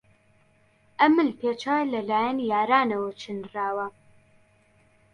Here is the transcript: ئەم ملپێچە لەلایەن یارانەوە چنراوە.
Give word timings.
ئەم 0.99 1.11
ملپێچە 1.17 1.75
لەلایەن 1.93 2.37
یارانەوە 2.51 3.09
چنراوە. 3.21 3.87